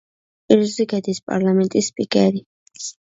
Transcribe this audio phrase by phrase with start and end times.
[0.53, 2.43] ყირგიზეთის პარლამენტის სპიკერი.